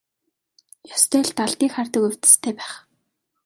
[0.95, 2.73] Ёстой л далдыг хардаг увдистай байх.